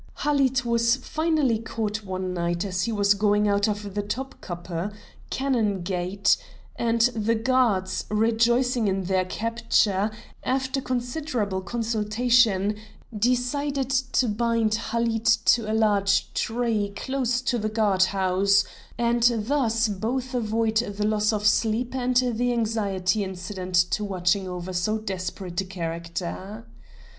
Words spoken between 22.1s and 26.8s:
the anxiety incident to watching over so desperate a character.